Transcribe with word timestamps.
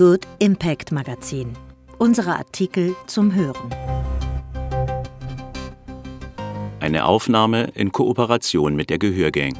Good 0.00 0.26
Impact 0.38 0.92
Magazin. 0.92 1.52
Unsere 1.98 2.34
Artikel 2.36 2.96
zum 3.06 3.34
Hören. 3.34 3.68
Eine 6.80 7.04
Aufnahme 7.04 7.64
in 7.74 7.92
Kooperation 7.92 8.76
mit 8.76 8.88
der 8.88 8.98
Gehörgang. 8.98 9.52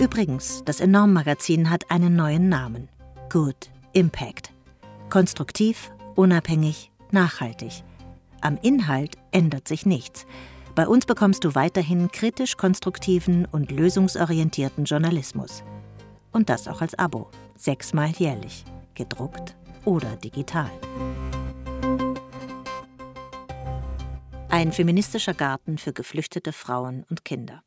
Übrigens, 0.00 0.64
das 0.64 0.80
Enorm-Magazin 0.80 1.70
hat 1.70 1.88
einen 1.88 2.16
neuen 2.16 2.48
Namen. 2.48 2.88
Good 3.30 3.70
Impact. 3.92 4.50
Konstruktiv, 5.08 5.92
unabhängig, 6.16 6.90
nachhaltig. 7.12 7.84
Am 8.40 8.58
Inhalt 8.60 9.18
ändert 9.30 9.68
sich 9.68 9.86
nichts. 9.86 10.26
Bei 10.74 10.88
uns 10.88 11.06
bekommst 11.06 11.44
du 11.44 11.54
weiterhin 11.54 12.10
kritisch-konstruktiven 12.10 13.46
und 13.46 13.70
lösungsorientierten 13.70 14.84
Journalismus. 14.84 15.62
Und 16.32 16.48
das 16.48 16.68
auch 16.68 16.80
als 16.80 16.94
Abo, 16.94 17.30
sechsmal 17.56 18.10
jährlich, 18.10 18.64
gedruckt 18.94 19.56
oder 19.84 20.16
digital. 20.16 20.70
Ein 24.48 24.72
feministischer 24.72 25.34
Garten 25.34 25.78
für 25.78 25.92
geflüchtete 25.92 26.52
Frauen 26.52 27.04
und 27.10 27.24
Kinder. 27.24 27.62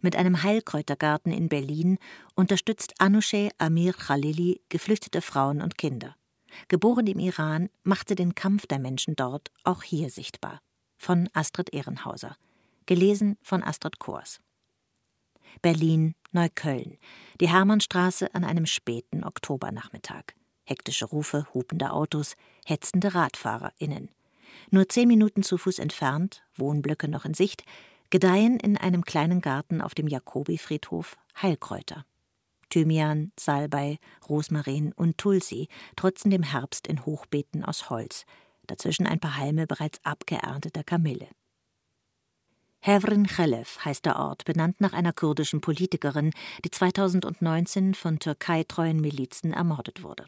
Mit 0.00 0.16
einem 0.16 0.42
Heilkräutergarten 0.42 1.32
in 1.32 1.48
Berlin 1.48 1.98
unterstützt 2.34 2.94
Anousheh 2.98 3.50
Amir 3.58 3.92
Khalili 3.92 4.60
geflüchtete 4.68 5.22
Frauen 5.22 5.60
und 5.60 5.78
Kinder. 5.78 6.16
Geboren 6.68 7.06
im 7.06 7.18
Iran, 7.18 7.68
machte 7.82 8.14
den 8.14 8.34
Kampf 8.34 8.66
der 8.66 8.78
Menschen 8.78 9.14
dort 9.16 9.50
auch 9.64 9.82
hier 9.82 10.10
sichtbar 10.10 10.60
von 10.96 11.28
Astrid 11.32 11.72
Ehrenhauser. 11.72 12.36
Gelesen 12.86 13.38
von 13.42 13.62
Astrid 13.62 13.98
Kors. 13.98 14.40
Berlin, 15.62 16.14
Neukölln. 16.32 16.96
Die 17.40 17.48
Hermannstraße 17.48 18.34
an 18.34 18.44
einem 18.44 18.66
späten 18.66 19.24
Oktobernachmittag. 19.24 20.34
Hektische 20.64 21.06
Rufe 21.06 21.46
hupender 21.52 21.92
Autos, 21.92 22.36
hetzende 22.64 23.14
RadfahrerInnen. 23.14 24.10
Nur 24.70 24.88
zehn 24.88 25.08
Minuten 25.08 25.42
zu 25.42 25.58
Fuß 25.58 25.80
entfernt, 25.80 26.44
Wohnblöcke 26.56 27.08
noch 27.08 27.24
in 27.24 27.34
Sicht, 27.34 27.64
gedeihen 28.10 28.60
in 28.60 28.76
einem 28.76 29.04
kleinen 29.04 29.40
Garten 29.40 29.80
auf 29.80 29.94
dem 29.94 30.06
Jakobifriedhof 30.06 31.16
Heilkräuter. 31.40 32.04
Thymian, 32.68 33.32
Salbei, 33.38 33.98
Rosmarin 34.28 34.92
und 34.92 35.18
Tulsi 35.18 35.66
trotzen 35.96 36.30
dem 36.30 36.44
Herbst 36.44 36.86
in 36.86 37.04
Hochbeeten 37.04 37.64
aus 37.64 37.90
Holz, 37.90 38.24
dazwischen 38.68 39.08
ein 39.08 39.18
paar 39.18 39.36
Halme 39.36 39.66
bereits 39.66 39.98
abgeernteter 40.04 40.84
Kamille. 40.84 41.26
Hevrin 42.82 43.26
Chelef 43.26 43.84
heißt 43.84 44.06
der 44.06 44.18
Ort, 44.18 44.46
benannt 44.46 44.80
nach 44.80 44.94
einer 44.94 45.12
kurdischen 45.12 45.60
Politikerin, 45.60 46.32
die 46.64 46.70
2019 46.70 47.94
von 47.94 48.18
türkeitreuen 48.18 49.00
Milizen 49.00 49.52
ermordet 49.52 50.02
wurde. 50.02 50.24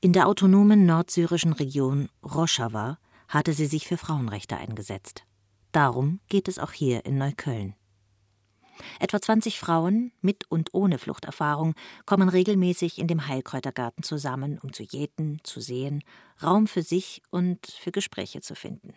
In 0.00 0.12
der 0.12 0.28
autonomen 0.28 0.86
nordsyrischen 0.86 1.52
Region 1.52 2.08
Rojava 2.22 2.98
hatte 3.28 3.52
sie 3.52 3.66
sich 3.66 3.88
für 3.88 3.96
Frauenrechte 3.96 4.56
eingesetzt. 4.56 5.24
Darum 5.72 6.20
geht 6.28 6.46
es 6.46 6.60
auch 6.60 6.72
hier 6.72 7.04
in 7.04 7.18
Neukölln. 7.18 7.74
Etwa 9.00 9.20
20 9.20 9.58
Frauen 9.58 10.12
mit 10.20 10.50
und 10.50 10.72
ohne 10.72 10.98
Fluchterfahrung 10.98 11.74
kommen 12.06 12.28
regelmäßig 12.28 12.98
in 12.98 13.08
dem 13.08 13.26
Heilkräutergarten 13.26 14.04
zusammen, 14.04 14.58
um 14.58 14.72
zu 14.72 14.84
jäten, 14.84 15.38
zu 15.42 15.60
sehen, 15.60 16.02
Raum 16.42 16.66
für 16.68 16.82
sich 16.82 17.22
und 17.30 17.66
für 17.66 17.92
Gespräche 17.92 18.40
zu 18.40 18.54
finden. 18.54 18.94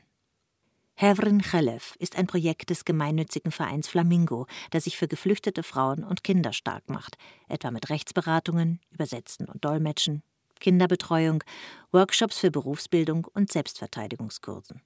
Hevrin 0.95 1.41
Chelef 1.41 1.95
ist 1.99 2.15
ein 2.15 2.27
Projekt 2.27 2.69
des 2.69 2.85
gemeinnützigen 2.85 3.51
Vereins 3.51 3.87
Flamingo, 3.87 4.45
der 4.71 4.81
sich 4.81 4.97
für 4.97 5.07
geflüchtete 5.07 5.63
Frauen 5.63 6.03
und 6.03 6.23
Kinder 6.23 6.53
stark 6.53 6.89
macht, 6.89 7.17
etwa 7.49 7.71
mit 7.71 7.89
Rechtsberatungen, 7.89 8.79
Übersetzen 8.91 9.47
und 9.47 9.65
Dolmetschen, 9.65 10.23
Kinderbetreuung, 10.59 11.43
Workshops 11.91 12.37
für 12.39 12.51
Berufsbildung 12.51 13.25
und 13.33 13.51
Selbstverteidigungskursen. 13.51 14.81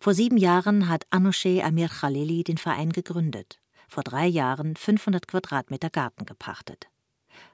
Vor 0.00 0.14
sieben 0.14 0.36
Jahren 0.36 0.88
hat 0.88 1.06
Anousheh 1.10 1.62
Amir 1.62 1.88
Khalili 1.88 2.42
den 2.42 2.58
Verein 2.58 2.90
gegründet 2.90 3.60
vor 3.90 4.04
drei 4.04 4.26
Jahren 4.26 4.76
500 4.76 5.26
Quadratmeter 5.26 5.90
Garten 5.90 6.24
gepachtet. 6.24 6.88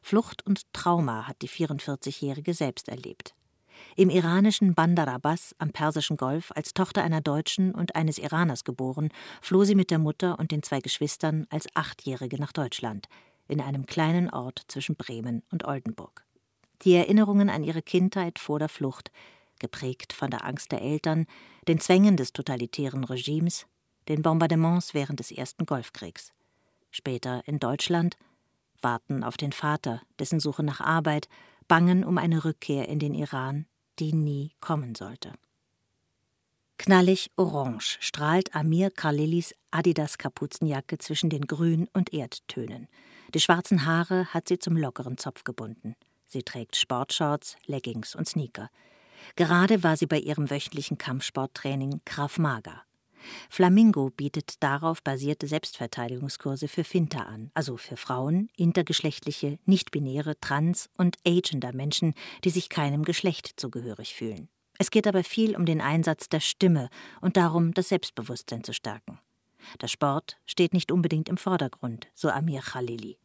Flucht 0.02 0.46
und 0.46 0.72
Trauma 0.72 1.26
hat 1.26 1.40
die 1.42 1.48
44-Jährige 1.48 2.54
selbst 2.54 2.88
erlebt. 2.88 3.34
Im 3.98 4.10
iranischen 4.10 4.74
Bandar 4.74 5.08
Abbas 5.08 5.54
am 5.58 5.70
Persischen 5.70 6.18
Golf 6.18 6.52
als 6.54 6.74
Tochter 6.74 7.02
einer 7.02 7.22
Deutschen 7.22 7.74
und 7.74 7.96
eines 7.96 8.18
Iraners 8.18 8.62
geboren, 8.62 9.08
floh 9.40 9.64
sie 9.64 9.74
mit 9.74 9.90
der 9.90 9.98
Mutter 9.98 10.38
und 10.38 10.50
den 10.50 10.62
zwei 10.62 10.80
Geschwistern 10.80 11.46
als 11.48 11.66
Achtjährige 11.74 12.38
nach 12.38 12.52
Deutschland, 12.52 13.08
in 13.48 13.58
einem 13.58 13.86
kleinen 13.86 14.28
Ort 14.28 14.64
zwischen 14.68 14.96
Bremen 14.96 15.44
und 15.50 15.64
Oldenburg. 15.64 16.26
Die 16.82 16.92
Erinnerungen 16.92 17.48
an 17.48 17.64
ihre 17.64 17.80
Kindheit 17.80 18.38
vor 18.38 18.58
der 18.58 18.68
Flucht, 18.68 19.10
geprägt 19.60 20.12
von 20.12 20.30
der 20.30 20.44
Angst 20.44 20.72
der 20.72 20.82
Eltern, 20.82 21.24
den 21.66 21.80
Zwängen 21.80 22.18
des 22.18 22.34
totalitären 22.34 23.02
Regimes, 23.02 23.66
den 24.08 24.20
Bombardements 24.20 24.92
während 24.92 25.20
des 25.20 25.30
Ersten 25.30 25.64
Golfkriegs. 25.64 26.34
Später 26.90 27.40
in 27.46 27.58
Deutschland 27.60 28.18
warten 28.82 29.24
auf 29.24 29.38
den 29.38 29.52
Vater, 29.52 30.02
dessen 30.18 30.38
Suche 30.38 30.62
nach 30.62 30.82
Arbeit, 30.82 31.30
bangen 31.66 32.04
um 32.04 32.18
eine 32.18 32.44
Rückkehr 32.44 32.90
in 32.90 32.98
den 32.98 33.14
Iran, 33.14 33.64
die 33.98 34.12
nie 34.12 34.52
kommen 34.60 34.94
sollte. 34.94 35.32
Knallig 36.78 37.30
orange 37.36 37.96
strahlt 38.00 38.54
Amir 38.54 38.90
Kalilis 38.90 39.54
Adidas-Kapuzenjacke 39.70 40.98
zwischen 40.98 41.30
den 41.30 41.46
Grün- 41.46 41.88
und 41.92 42.12
Erdtönen. 42.12 42.88
Die 43.34 43.40
schwarzen 43.40 43.86
Haare 43.86 44.26
hat 44.26 44.48
sie 44.48 44.58
zum 44.58 44.76
lockeren 44.76 45.18
Zopf 45.18 45.42
gebunden. 45.44 45.96
Sie 46.26 46.42
trägt 46.42 46.76
Sportshorts, 46.76 47.56
Leggings 47.66 48.14
und 48.14 48.28
Sneaker. 48.28 48.70
Gerade 49.36 49.82
war 49.82 49.96
sie 49.96 50.06
bei 50.06 50.18
ihrem 50.18 50.50
wöchentlichen 50.50 50.98
Kampfsporttraining 50.98 52.02
Krav 52.04 52.38
Maga. 52.38 52.85
Flamingo 53.50 54.10
bietet 54.10 54.62
darauf 54.62 55.02
basierte 55.02 55.46
Selbstverteidigungskurse 55.46 56.68
für 56.68 56.84
Finta 56.84 57.20
an, 57.20 57.50
also 57.54 57.76
für 57.76 57.96
Frauen, 57.96 58.48
intergeschlechtliche, 58.56 59.58
nichtbinäre, 59.64 60.38
trans- 60.40 60.88
und 60.96 61.16
agender 61.26 61.72
Menschen, 61.72 62.14
die 62.44 62.50
sich 62.50 62.68
keinem 62.68 63.04
Geschlecht 63.04 63.54
zugehörig 63.56 64.14
fühlen. 64.14 64.48
Es 64.78 64.90
geht 64.90 65.06
aber 65.06 65.24
viel 65.24 65.56
um 65.56 65.64
den 65.64 65.80
Einsatz 65.80 66.28
der 66.28 66.40
Stimme 66.40 66.90
und 67.20 67.36
darum, 67.36 67.72
das 67.72 67.88
Selbstbewusstsein 67.88 68.62
zu 68.62 68.74
stärken. 68.74 69.18
Der 69.80 69.88
Sport 69.88 70.38
steht 70.46 70.74
nicht 70.74 70.92
unbedingt 70.92 71.28
im 71.28 71.36
Vordergrund, 71.36 72.08
so 72.14 72.28
Amir 72.28 72.60
Khalili. 72.60 73.18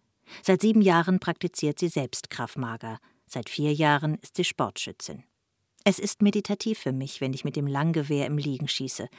Seit 0.43 0.61
sieben 0.61 0.81
Jahren 0.81 1.19
praktiziert 1.19 1.79
sie 1.79 1.89
selbst 1.89 2.29
Krav 2.29 2.55
Maga. 2.55 2.99
Seit 3.27 3.49
vier 3.49 3.73
Jahren 3.73 4.15
ist 4.15 4.35
sie 4.37 4.43
Sportschützin. 4.43 5.23
Es 5.83 5.99
ist 5.99 6.21
meditativ 6.21 6.79
für 6.79 6.91
mich, 6.91 7.21
wenn 7.21 7.33
ich 7.33 7.43
mit 7.43 7.55
dem 7.55 7.67
Langgewehr 7.67 8.27
im 8.27 8.37
Liegen 8.37 8.67
schieße. 8.67 9.09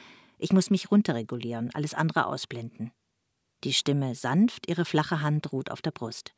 Ich 0.43 0.51
muss 0.51 0.69
mich 0.69 0.91
runterregulieren, 0.91 1.73
alles 1.73 1.93
andere 1.93 2.25
ausblenden. 2.25 2.91
Die 3.63 3.71
Stimme 3.71 4.13
sanft, 4.13 4.67
ihre 4.67 4.83
flache 4.83 5.21
Hand 5.21 5.53
ruht 5.53 5.71
auf 5.71 5.81
der 5.81 5.91
Brust. 5.91 6.33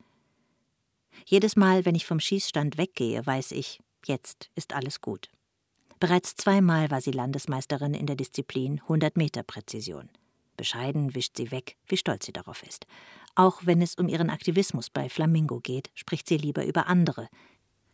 Jedes 1.24 1.56
Mal, 1.56 1.84
wenn 1.84 1.96
ich 1.96 2.06
vom 2.06 2.20
Schießstand 2.20 2.78
weggehe, 2.78 3.26
weiß 3.26 3.50
ich, 3.50 3.80
jetzt 4.04 4.48
ist 4.54 4.74
alles 4.74 5.00
gut. 5.00 5.28
Bereits 5.98 6.36
zweimal 6.36 6.88
war 6.92 7.00
sie 7.00 7.10
Landesmeisterin 7.10 7.94
in 7.94 8.06
der 8.06 8.14
Disziplin 8.14 8.78
100 8.82 9.16
Meter 9.16 9.42
Präzision. 9.42 10.08
Bescheiden 10.56 11.16
wischt 11.16 11.36
sie 11.36 11.50
weg, 11.50 11.76
wie 11.88 11.96
stolz 11.96 12.26
sie 12.26 12.32
darauf 12.32 12.62
ist. 12.62 12.86
Auch 13.34 13.62
wenn 13.64 13.82
es 13.82 13.96
um 13.96 14.06
ihren 14.06 14.30
Aktivismus 14.30 14.88
bei 14.88 15.08
Flamingo 15.08 15.58
geht, 15.58 15.90
spricht 15.94 16.28
sie 16.28 16.36
lieber 16.36 16.64
über 16.64 16.86
andere. 16.86 17.28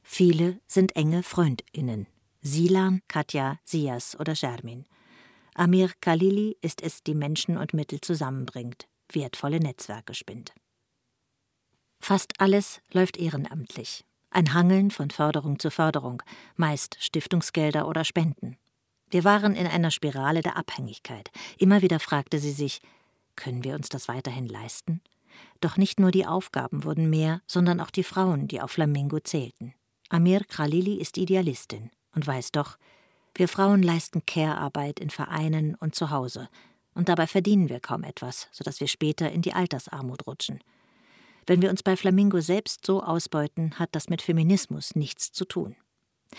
Viele 0.03 0.61
sind 0.67 0.95
enge 0.95 1.23
Freundinnen. 1.23 2.07
Silan, 2.43 3.01
Katja, 3.09 3.59
Sias 3.65 4.15
oder 4.21 4.35
Shermin. 4.35 4.85
Amir 5.55 5.91
Khalili 6.01 6.57
ist 6.63 6.83
es, 6.83 7.03
die 7.03 7.15
Menschen 7.15 7.59
und 7.59 7.75
Mittel 7.75 8.01
zusammenbringt, 8.01 8.89
wertvolle 9.13 9.61
Netzwerke 9.61 10.15
spinnt. 10.15 10.55
Fast 12.01 12.41
alles 12.41 12.81
läuft 12.91 13.17
ehrenamtlich. 13.17 14.05
Ein 14.31 14.55
Hangeln 14.55 14.91
von 14.91 15.11
Förderung 15.11 15.59
zu 15.59 15.71
Förderung, 15.71 16.23
meist 16.57 16.97
Stiftungsgelder 17.01 17.87
oder 17.87 18.05
Spenden. 18.05 18.57
Wir 19.11 19.25
waren 19.25 19.55
in 19.55 19.67
einer 19.67 19.91
Spirale 19.91 20.41
der 20.41 20.57
Abhängigkeit. 20.57 21.31
Immer 21.59 21.83
wieder 21.83 22.01
fragte 22.01 22.39
sie 22.39 22.53
sich, 22.53 22.81
können 23.37 23.63
wir 23.63 23.75
uns 23.75 23.91
das 23.91 24.09
weiterhin 24.09 24.47
leisten? 24.47 25.03
Doch 25.61 25.77
nicht 25.77 26.01
nur 26.01 26.11
die 26.11 26.27
Aufgaben 26.27 26.85
wurden 26.85 27.11
mehr, 27.11 27.43
sondern 27.47 27.81
auch 27.81 27.91
die 27.91 28.05
Frauen, 28.05 28.49
die 28.49 28.63
auf 28.63 28.73
Flamingo 28.73 29.21
zählten. 29.21 29.75
Amir 30.09 30.41
Khalili 30.45 30.95
ist 30.95 31.19
Idealistin 31.19 31.91
und 32.15 32.27
weiß 32.27 32.53
doch, 32.53 32.79
wir 33.35 33.49
Frauen 33.49 33.83
leisten 33.83 34.25
Care-Arbeit 34.27 35.01
in 35.01 35.11
Vereinen 35.11 35.75
und 35.75 35.95
zu 35.95 36.11
Hause, 36.11 36.49
und 36.95 37.09
dabei 37.09 37.27
verdienen 37.27 37.69
wir 37.69 37.81
kaum 37.81 38.05
etwas, 38.05 38.49
sodass 38.53 38.81
wir 38.81 38.89
später 38.89 39.33
in 39.33 39.43
die 39.43 39.55
Altersarmut 39.55 40.27
rutschen. 40.27 40.61
Wenn 41.47 41.63
wir 41.63 41.71
uns 41.71 41.83
bei 41.83 41.97
Flamingo 41.97 42.41
selbst 42.41 42.87
so 42.87 43.03
ausbeuten, 43.03 43.79
hat 43.79 43.91
das 43.93 44.09
mit 44.09 44.23
Feminismus 44.23 44.95
nichts 44.95 45.33
zu 45.33 45.45
tun. 45.45 45.75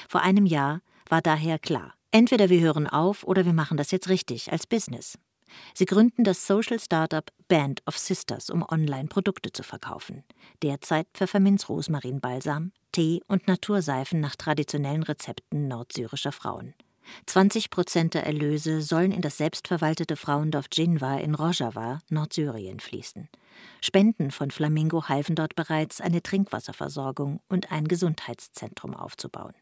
Vor 0.08 0.22
einem 0.22 0.46
Jahr 0.46 0.82
war 1.10 1.22
daher 1.22 1.60
klar, 1.60 1.94
entweder 2.12 2.50
wir 2.50 2.62
hören 2.62 2.88
auf 2.88 3.24
oder 3.24 3.46
wir 3.46 3.54
machen 3.54 3.78
das 3.78 3.92
jetzt 3.92 4.10
richtig 4.10 4.52
als 4.52 4.66
Business. 4.68 5.18
Sie 5.74 5.86
gründen 5.86 6.24
das 6.24 6.48
Social 6.48 6.80
Startup 6.80 7.30
Band 7.48 7.84
of 7.86 7.98
Sisters, 7.98 8.50
um 8.50 8.64
online 8.68 9.08
Produkte 9.08 9.52
zu 9.52 9.62
verkaufen. 9.64 10.24
Derzeit 10.64 11.08
Pfefferminz, 11.14 11.70
Rosmarinbalsam, 11.70 12.72
Tee 12.94 13.22
und 13.28 13.48
Naturseifen 13.48 14.22
nach 14.22 14.38
traditionellen 14.38 15.04
Rezepten 15.04 15.68
nordsyrischer 15.68 16.32
Frauen. 16.32 16.74
20 17.26 17.70
Prozent 17.70 18.14
der 18.14 18.26
Erlöse 18.26 18.82
sollen 18.82 19.12
in 19.12 19.22
das 19.22 19.38
selbstverwaltete 19.38 20.16
Frauendorf 20.16 20.70
Djinwa 20.70 21.18
in 21.18 21.36
Rojava, 21.36 22.00
Nordsyrien, 22.10 22.80
fließen. 22.80 23.28
Spenden 23.82 24.32
von 24.32 24.52
Flamingo 24.52 25.10
halfen 25.10 25.36
dort 25.36 25.56
bereits, 25.56 26.00
eine 26.00 26.24
Trinkwasserversorgung 26.24 27.42
und 27.50 27.72
ein 27.72 27.88
Gesundheitszentrum 27.88 28.96
aufzubauen. 28.96 29.54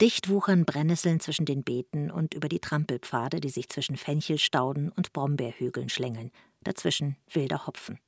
Dicht 0.00 0.28
wuchern 0.28 0.64
Brennnesseln 0.64 1.18
zwischen 1.18 1.44
den 1.44 1.64
Beeten 1.64 2.10
und 2.10 2.32
über 2.32 2.48
die 2.48 2.60
Trampelpfade, 2.60 3.40
die 3.40 3.50
sich 3.50 3.68
zwischen 3.68 3.96
Fenchelstauden 3.96 4.90
und 4.92 5.12
Brombeerhügeln 5.12 5.88
schlängeln, 5.88 6.30
dazwischen 6.62 7.16
wilder 7.32 7.66
Hopfen. 7.66 7.98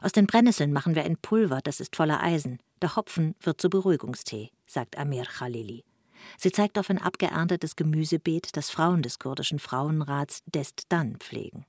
Aus 0.00 0.12
den 0.12 0.26
Brennnesseln 0.26 0.72
machen 0.72 0.94
wir 0.94 1.04
ein 1.04 1.16
Pulver, 1.16 1.60
das 1.62 1.80
ist 1.80 1.96
voller 1.96 2.22
Eisen. 2.22 2.58
Der 2.80 2.96
Hopfen 2.96 3.34
wird 3.40 3.60
zu 3.60 3.70
Beruhigungstee, 3.70 4.50
sagt 4.66 4.98
Amir 4.98 5.24
Khalili. 5.24 5.84
Sie 6.38 6.52
zeigt 6.52 6.78
auf 6.78 6.90
ein 6.90 6.98
abgeerntetes 6.98 7.76
Gemüsebeet, 7.76 8.56
das 8.56 8.70
Frauen 8.70 9.02
des 9.02 9.18
kurdischen 9.18 9.58
Frauenrats 9.58 10.42
Destan 10.46 11.16
pflegen. 11.18 11.66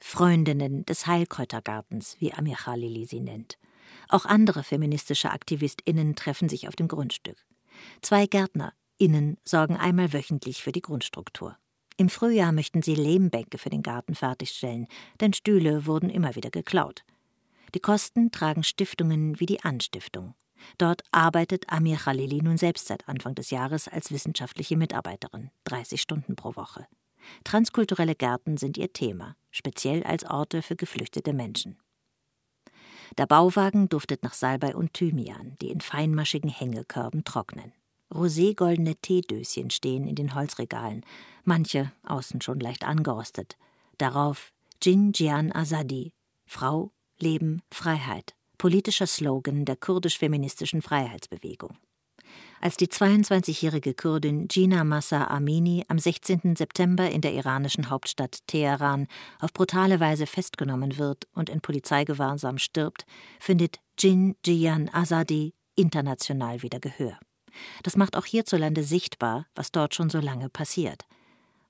Freundinnen 0.00 0.86
des 0.86 1.06
Heilkräutergartens, 1.06 2.16
wie 2.20 2.32
Amir 2.32 2.56
Khalili 2.56 3.04
sie 3.04 3.20
nennt. 3.20 3.58
Auch 4.08 4.24
andere 4.24 4.62
feministische 4.62 5.30
AktivistInnen 5.30 6.14
treffen 6.14 6.48
sich 6.48 6.68
auf 6.68 6.76
dem 6.76 6.88
Grundstück. 6.88 7.44
Zwei 8.00 8.26
GärtnerInnen 8.26 9.38
sorgen 9.44 9.76
einmal 9.76 10.12
wöchentlich 10.12 10.62
für 10.62 10.72
die 10.72 10.82
Grundstruktur. 10.82 11.56
Im 12.00 12.08
Frühjahr 12.08 12.52
möchten 12.52 12.80
sie 12.80 12.94
Lehmbänke 12.94 13.58
für 13.58 13.70
den 13.70 13.82
Garten 13.82 14.14
fertigstellen, 14.14 14.86
denn 15.20 15.32
Stühle 15.32 15.84
wurden 15.84 16.10
immer 16.10 16.36
wieder 16.36 16.48
geklaut. 16.48 17.04
Die 17.74 17.80
Kosten 17.80 18.30
tragen 18.30 18.62
Stiftungen 18.62 19.40
wie 19.40 19.46
die 19.46 19.64
Anstiftung. 19.64 20.34
Dort 20.78 21.02
arbeitet 21.10 21.68
Amir 21.68 21.96
Khalili 21.96 22.40
nun 22.40 22.56
selbst 22.56 22.86
seit 22.86 23.08
Anfang 23.08 23.34
des 23.34 23.50
Jahres 23.50 23.88
als 23.88 24.12
wissenschaftliche 24.12 24.76
Mitarbeiterin, 24.76 25.50
30 25.64 26.00
Stunden 26.00 26.36
pro 26.36 26.54
Woche. 26.54 26.86
Transkulturelle 27.42 28.14
Gärten 28.14 28.58
sind 28.58 28.78
ihr 28.78 28.92
Thema, 28.92 29.34
speziell 29.50 30.04
als 30.04 30.24
Orte 30.24 30.62
für 30.62 30.76
geflüchtete 30.76 31.32
Menschen. 31.32 31.78
Der 33.16 33.26
Bauwagen 33.26 33.88
duftet 33.88 34.22
nach 34.22 34.34
Salbei 34.34 34.76
und 34.76 34.94
Thymian, 34.94 35.56
die 35.60 35.70
in 35.70 35.80
feinmaschigen 35.80 36.50
Hängekörben 36.50 37.24
trocknen. 37.24 37.72
Roségoldene 38.14 38.94
Teedöschen 39.00 39.70
stehen 39.70 40.06
in 40.06 40.14
den 40.14 40.34
Holzregalen, 40.34 41.04
manche 41.44 41.92
außen 42.04 42.40
schon 42.40 42.60
leicht 42.60 42.84
angerostet. 42.84 43.56
Darauf 43.98 44.52
Jin 44.82 45.12
Jian 45.12 45.52
Azadi, 45.52 46.12
Frau, 46.46 46.92
Leben, 47.18 47.62
Freiheit, 47.72 48.34
politischer 48.56 49.06
Slogan 49.06 49.64
der 49.64 49.76
kurdisch-feministischen 49.76 50.82
Freiheitsbewegung. 50.82 51.76
Als 52.60 52.76
die 52.76 52.88
22-jährige 52.88 53.94
Kurdin 53.94 54.48
Gina 54.48 54.84
Massa 54.84 55.28
Amini 55.28 55.84
am 55.88 55.98
16. 55.98 56.56
September 56.56 57.08
in 57.08 57.20
der 57.20 57.32
iranischen 57.32 57.88
Hauptstadt 57.88 58.40
Teheran 58.46 59.06
auf 59.38 59.52
brutale 59.52 60.00
Weise 60.00 60.26
festgenommen 60.26 60.98
wird 60.98 61.28
und 61.34 61.48
in 61.50 61.60
Polizeigewahrsam 61.60 62.58
stirbt, 62.58 63.06
findet 63.38 63.78
Jin 63.98 64.34
Jian 64.44 64.90
Azadi 64.92 65.54
international 65.76 66.62
wieder 66.62 66.80
Gehör. 66.80 67.18
Das 67.82 67.96
macht 67.96 68.16
auch 68.16 68.24
hierzulande 68.24 68.82
sichtbar, 68.82 69.46
was 69.54 69.72
dort 69.72 69.94
schon 69.94 70.10
so 70.10 70.18
lange 70.18 70.48
passiert. 70.48 71.06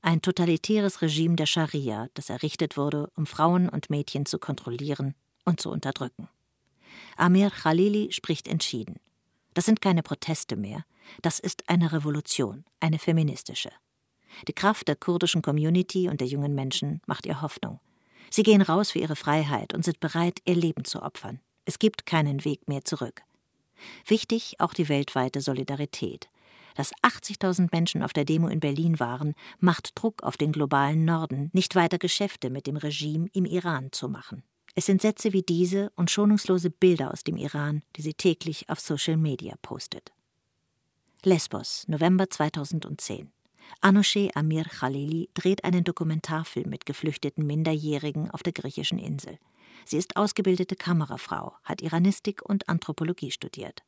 Ein 0.01 0.23
totalitäres 0.23 1.03
Regime 1.03 1.37
der 1.37 1.47
Scharia, 1.47 2.09
das 2.15 2.31
errichtet 2.31 2.77
wurde, 2.77 3.11
um 3.17 3.27
Frauen 3.27 3.69
und 3.69 3.91
Mädchen 3.91 4.27
zu 4.27 4.39
kontrollieren 4.39 5.15
und 5.45 5.61
zu 5.61 5.71
unterdrücken. 5.71 6.29
Amir 7.17 7.51
Khalili 7.51 8.13
spricht 8.13 8.47
entschieden. 8.47 9.01
Das 9.55 9.65
sind 9.65 9.81
keine 9.81 10.03
Proteste 10.03 10.57
mehr, 10.57 10.85
das 11.23 11.39
ist 11.39 11.69
eine 11.69 11.93
Revolution, 11.93 12.65
eine 12.81 12.99
feministische. 12.99 13.71
Die 14.47 14.53
Kraft 14.53 14.89
der 14.89 14.97
kurdischen 14.97 15.43
Community 15.43 16.09
und 16.09 16.21
der 16.21 16.29
jungen 16.29 16.55
Menschen 16.55 17.01
macht 17.07 17.27
ihr 17.27 17.43
Hoffnung. 17.43 17.81
Sie 18.31 18.43
gehen 18.43 18.63
raus 18.63 18.91
für 18.91 18.99
ihre 18.99 19.17
Freiheit 19.17 19.75
und 19.75 19.85
sind 19.85 20.01
bereit, 20.01 20.41
ihr 20.45 20.55
Leben 20.55 20.85
zu 20.85 21.03
opfern. 21.03 21.41
Es 21.65 21.79
gibt 21.79 22.07
keinen 22.07 22.45
Weg 22.45 22.69
mehr 22.69 22.85
zurück. 22.85 23.23
Wichtig 24.07 24.61
auch 24.61 24.75
die 24.75 24.89
weltweite 24.89 25.41
Solidarität. 25.41 26.29
Dass 26.75 26.93
80.000 27.03 27.69
Menschen 27.73 28.03
auf 28.03 28.13
der 28.13 28.25
Demo 28.25 28.49
in 28.49 28.61
Berlin 28.61 29.01
waren, 29.01 29.35
macht 29.59 30.01
Druck 30.01 30.23
auf 30.23 30.37
den 30.37 30.53
globalen 30.53 31.05
Norden, 31.05 31.51
nicht 31.53 31.75
weiter 31.75 31.99
Geschäfte 31.99 32.51
mit 32.51 32.67
dem 32.67 32.77
Regime 32.77 33.29
im 33.33 33.45
Iran 33.45 33.91
zu 33.91 34.09
machen. 34.09 34.45
Es 34.77 34.87
sind 34.87 35.03
Sätze 35.03 35.33
wie 35.33 35.43
diese 35.43 35.91
und 35.97 36.09
schonungslose 36.09 36.71
Bilder 36.71 37.11
aus 37.11 37.25
dem 37.25 37.37
Iran, 37.37 37.83
die 37.97 38.03
sie 38.03 38.15
täglich 38.15 38.69
auf 38.69 38.79
Social 38.79 39.17
Media 39.17 39.57
postet. 39.61 40.13
Lesbos, 41.25 41.85
November 41.89 42.31
2010. 42.31 43.33
Anousheh 43.81 44.31
Amir 44.35 44.63
Khalili 44.63 45.31
dreht 45.35 45.65
einen 45.65 45.83
Dokumentarfilm 45.83 46.71
mit 46.71 46.87
geflüchteten 46.87 47.45
Minderjährigen 47.45 48.31
auf 48.31 48.45
der 48.45 48.53
griechischen 48.53 49.01
Insel. 49.01 49.39
Sie 49.85 49.97
ist 49.97 50.17
ausgebildete 50.17 50.77
Kamerafrau, 50.77 51.55
hat 51.65 51.83
Iranistik 51.83 52.43
und 52.43 52.69
Anthropologie 52.69 53.31
studiert. 53.31 53.83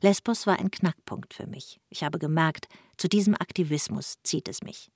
Lesbos 0.00 0.46
war 0.46 0.58
ein 0.58 0.70
Knackpunkt 0.70 1.34
für 1.34 1.46
mich. 1.46 1.80
Ich 1.88 2.02
habe 2.04 2.18
gemerkt, 2.18 2.68
zu 2.96 3.08
diesem 3.08 3.34
Aktivismus 3.34 4.18
zieht 4.22 4.48
es 4.48 4.62
mich. 4.62 4.90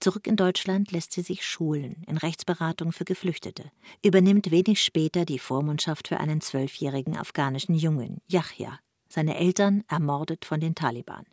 Zurück 0.00 0.26
in 0.26 0.36
Deutschland 0.36 0.92
lässt 0.92 1.12
sie 1.12 1.22
sich 1.22 1.44
schulen 1.46 2.04
in 2.06 2.18
Rechtsberatung 2.18 2.92
für 2.92 3.04
Geflüchtete, 3.04 3.70
übernimmt 4.04 4.50
wenig 4.50 4.82
später 4.82 5.24
die 5.24 5.38
Vormundschaft 5.38 6.08
für 6.08 6.20
einen 6.20 6.40
zwölfjährigen 6.40 7.16
afghanischen 7.16 7.74
Jungen, 7.74 8.20
Yahya, 8.26 8.78
seine 9.08 9.36
Eltern 9.36 9.84
ermordet 9.88 10.44
von 10.44 10.60
den 10.60 10.74
Taliban. 10.74 11.24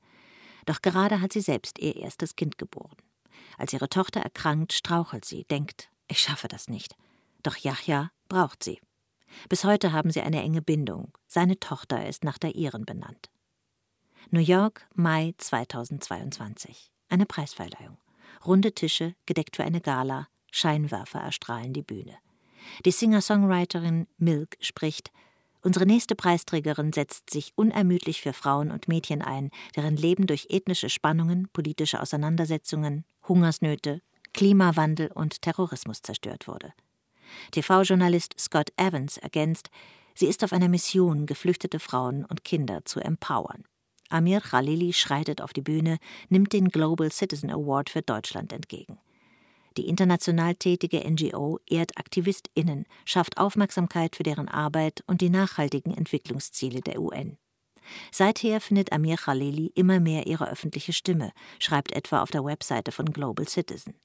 Doch 0.66 0.81
gerade 0.81 1.22
hat 1.22 1.34
sie 1.34 1.42
selbst 1.42 1.80
ihr 1.80 1.96
erstes 1.96 2.36
Kind 2.36 2.57
geboren. 2.57 2.98
Als 3.57 3.74
ihre 3.74 3.90
Tochter 3.90 4.22
erkrankt, 4.22 4.74
strauchelt 4.74 5.25
sie, 5.25 5.46
denkt, 5.46 5.90
ich 6.07 6.19
schaffe 6.19 6.48
das 6.48 6.69
nicht. 6.69 6.96
Doch 7.44 7.57
Yahya 7.57 8.12
braucht 8.29 8.63
sie. 8.63 8.79
Bis 9.49 9.63
heute 9.63 9.91
haben 9.91 10.11
sie 10.11 10.21
eine 10.21 10.41
enge 10.41 10.61
Bindung. 10.61 11.11
Seine 11.27 11.59
Tochter 11.59 12.07
ist 12.07 12.23
nach 12.23 12.37
der 12.37 12.55
ihren 12.55 12.85
benannt. 12.85 13.29
New 14.31 14.39
York, 14.39 14.87
Mai 14.93 15.33
2022. 15.37 16.91
Eine 17.09 17.25
Preisverleihung. 17.25 17.97
Runde 18.45 18.73
Tische, 18.73 19.15
gedeckt 19.25 19.55
für 19.55 19.63
eine 19.63 19.81
Gala, 19.81 20.27
Scheinwerfer 20.51 21.19
erstrahlen 21.19 21.73
die 21.73 21.81
Bühne. 21.81 22.15
Die 22.86 22.91
Singer-Songwriterin 22.91 24.07
Milk 24.17 24.57
spricht: 24.62 25.12
Unsere 25.62 25.86
nächste 25.86 26.15
Preisträgerin 26.15 26.93
setzt 26.93 27.29
sich 27.29 27.53
unermüdlich 27.55 28.21
für 28.21 28.33
Frauen 28.33 28.71
und 28.71 28.88
Mädchen 28.88 29.21
ein, 29.21 29.50
deren 29.75 29.98
Leben 29.98 30.27
durch 30.27 30.48
ethnische 30.50 30.89
Spannungen, 30.89 31.50
politische 31.53 32.01
Auseinandersetzungen, 32.01 33.05
Hungersnöte, 33.27 34.01
Klimawandel 34.33 35.12
und 35.12 35.41
Terrorismus 35.41 36.01
zerstört 36.01 36.48
wurde. 36.48 36.74
TV-Journalist 37.51 38.39
Scott 38.39 38.71
Evans 38.77 39.17
ergänzt, 39.17 39.69
sie 40.15 40.27
ist 40.27 40.43
auf 40.43 40.53
einer 40.53 40.69
Mission, 40.69 41.25
geflüchtete 41.25 41.79
Frauen 41.79 42.25
und 42.25 42.43
Kinder 42.43 42.83
zu 42.86 43.00
empowern. 43.00 43.63
Amir 44.09 44.41
Khalili 44.41 44.93
schreitet 44.93 45.41
auf 45.41 45.53
die 45.53 45.62
Bühne, 45.62 45.98
nimmt 46.29 46.53
den 46.53 46.69
Global 46.69 47.12
Citizen 47.12 47.51
Award 47.51 47.89
für 47.89 48.01
Deutschland 48.01 48.51
entgegen. 48.51 49.00
Die 49.77 49.88
international 49.88 50.55
tätige 50.55 51.00
NGO 51.09 51.59
ehrt 51.67 51.98
AktivistInnen, 51.98 52.86
schafft 53.05 53.38
Aufmerksamkeit 53.38 54.15
für 54.15 54.24
deren 54.24 54.50
Arbeit 54.50 55.03
und 55.07 55.21
die 55.21 55.29
nachhaltigen 55.29 55.95
Entwicklungsziele 55.95 56.81
der 56.81 57.00
UN. 57.00 57.38
Seither 58.12 58.62
findet 58.62 58.91
Amir 58.91 59.15
Khalili 59.15 59.71
immer 59.75 60.00
mehr 60.00 60.27
ihre 60.27 60.50
öffentliche 60.50 60.93
Stimme, 60.93 61.31
schreibt 61.59 61.91
etwa 61.91 62.21
auf 62.21 62.31
der 62.31 62.43
Webseite 62.43 62.91
von 62.91 63.05
Global 63.12 63.48
Citizen. 63.48 63.95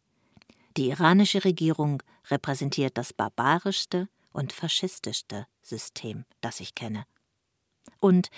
Die 0.77 0.89
iranische 0.89 1.45
Regierung 1.45 2.03
repräsentiert 2.31 2.99
das 2.99 3.13
barbarischste 3.13 4.09
und 4.33 4.53
faschistischste 4.53 5.47
System, 5.63 6.25
das 6.41 6.59
ich 6.61 6.75
kenne. 6.75 7.05
Und 8.01 8.29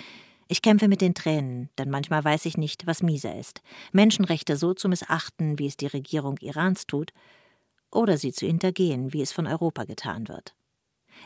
ich 0.49 0.63
kämpfe 0.63 0.87
mit 0.87 1.01
den 1.01 1.15
Tränen, 1.15 1.71
denn 1.79 1.91
manchmal 1.91 2.23
weiß 2.23 2.45
ich 2.45 2.57
nicht, 2.57 2.87
was 2.87 3.03
mieser 3.03 3.37
ist. 3.37 3.63
Menschenrechte 3.93 4.57
so 4.57 4.75
zu 4.75 4.89
missachten, 4.89 5.59
wie 5.59 5.67
es 5.67 5.77
die 5.77 5.87
Regierung 5.87 6.37
Irans 6.39 6.87
tut, 6.87 7.13
oder 7.91 8.19
sie 8.19 8.33
zu 8.33 8.47
hintergehen, 8.47 9.13
wie 9.13 9.23
es 9.23 9.33
von 9.33 9.47
Europa 9.47 9.85
getan 9.85 10.29
wird. 10.29 10.55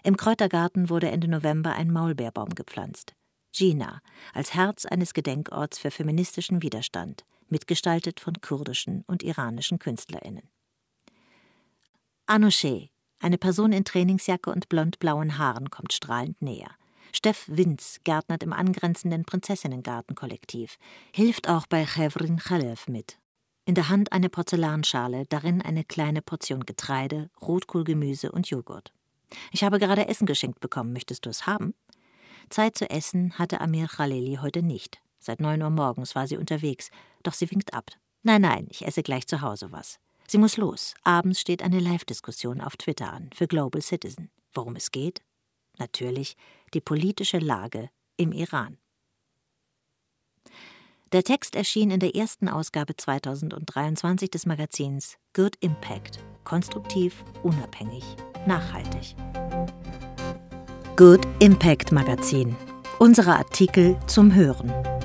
Im 0.05 0.17
Kräutergarten 0.17 0.89
wurde 0.89 1.11
Ende 1.11 1.29
November 1.29 1.73
ein 1.73 1.91
Maulbeerbaum 1.91 2.55
gepflanzt. 2.55 3.15
Gina, 3.53 4.01
als 4.33 4.55
Herz 4.55 4.87
eines 4.87 5.13
Gedenkorts 5.13 5.79
für 5.79 5.91
feministischen 5.91 6.63
Widerstand, 6.63 7.25
mitgestaltet 7.49 8.21
von 8.21 8.41
kurdischen 8.41 9.03
und 9.09 9.25
iranischen 9.25 9.81
KünstlerInnen. 9.81 10.49
Anouché, 12.31 12.91
eine 13.19 13.39
Person 13.39 13.73
in 13.73 13.85
Trainingsjacke 13.85 14.53
und 14.53 14.69
blond-blauen 14.69 15.37
Haaren, 15.37 15.69
kommt 15.69 15.93
strahlend 15.93 16.41
näher. 16.41 16.71
Steff 17.13 17.47
Winz 17.49 17.99
gärtnert 18.05 18.45
im 18.45 18.53
angrenzenden 18.53 19.25
Prinzessinnengarten-Kollektiv, 19.25 20.79
hilft 21.13 21.49
auch 21.49 21.67
bei 21.67 21.85
Chevrin 21.85 22.37
Khalef 22.37 22.87
mit. 22.87 23.19
In 23.65 23.75
der 23.75 23.89
Hand 23.89 24.13
eine 24.13 24.29
Porzellanschale, 24.29 25.27
darin 25.27 25.61
eine 25.61 25.83
kleine 25.83 26.23
Portion 26.23 26.65
Getreide, 26.65 27.31
Rotkohlgemüse 27.43 28.31
und 28.31 28.49
Joghurt. 28.49 28.93
Ich 29.51 29.65
habe 29.65 29.81
gerade 29.81 30.07
Essen 30.07 30.27
geschenkt 30.27 30.61
bekommen. 30.61 30.93
Möchtest 30.93 31.27
du 31.27 31.31
es 31.31 31.49
haben? 31.49 31.75
Zeit 32.49 32.79
zu 32.79 32.89
essen 32.89 33.37
hatte 33.41 33.61
Amir 33.61 33.89
Khalili 33.89 34.39
heute 34.41 34.63
nicht. 34.63 35.03
Seit 35.19 35.41
neun 35.41 35.63
Uhr 35.63 35.71
morgens 35.71 36.15
war 36.15 36.29
sie 36.29 36.37
unterwegs, 36.37 36.93
doch 37.25 37.33
sie 37.33 37.51
winkt 37.51 37.75
ab. 37.75 37.91
Nein, 38.23 38.43
nein, 38.43 38.69
ich 38.71 38.87
esse 38.87 39.03
gleich 39.03 39.27
zu 39.27 39.41
Hause 39.41 39.73
was. 39.73 39.99
Sie 40.31 40.39
muss 40.39 40.57
los. 40.57 40.95
Abends 41.03 41.41
steht 41.41 41.61
eine 41.61 41.81
Live-Diskussion 41.81 42.61
auf 42.61 42.77
Twitter 42.77 43.13
an 43.13 43.31
für 43.35 43.49
Global 43.49 43.83
Citizen. 43.83 44.31
Worum 44.55 44.77
es 44.77 44.93
geht? 44.93 45.23
Natürlich 45.77 46.37
die 46.73 46.81
politische 46.81 47.39
Lage 47.39 47.91
im 48.17 48.31
Iran. 48.31 48.79
Der 51.11 51.25
Text 51.25 51.57
erschien 51.57 51.91
in 51.91 51.99
der 51.99 52.15
ersten 52.15 52.49
Ausgabe 52.49 52.95
2023 52.95 54.31
des 54.31 54.47
Magazins 54.47 55.17
Good 55.33 55.57
Impact. 55.59 56.21
Konstruktiv, 56.45 57.25
unabhängig, 57.43 58.05
nachhaltig. 58.47 59.17
Good 60.95 61.27
Impact 61.41 61.91
Magazin. 61.91 62.55
Unsere 63.01 63.35
Artikel 63.35 63.99
zum 64.07 64.33
Hören. 64.33 65.00